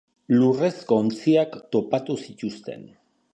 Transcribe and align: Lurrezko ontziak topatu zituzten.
Lurrezko 0.35 0.97
ontziak 1.01 1.53
topatu 1.77 2.17
zituzten. 2.25 2.89